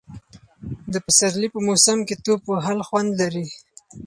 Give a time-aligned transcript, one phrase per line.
[0.93, 3.45] د پسرلي په موسم کې ټوپ وهل خوند لري.